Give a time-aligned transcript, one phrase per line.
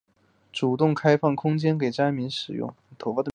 [0.51, 2.73] 主动开放空间给灾民使用